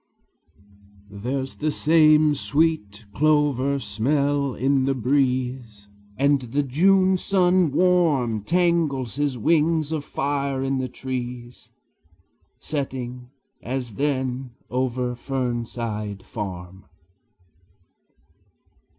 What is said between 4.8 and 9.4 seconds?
the breeze; And the June sun warm Tangles his